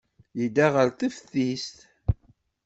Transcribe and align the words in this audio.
Yedda 0.39 0.67
ɣer 0.73 0.87
teftist. 0.99 1.77